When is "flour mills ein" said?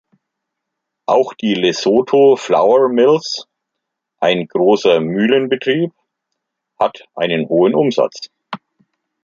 2.35-4.47